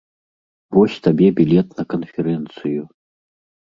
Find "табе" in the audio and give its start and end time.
1.09-1.27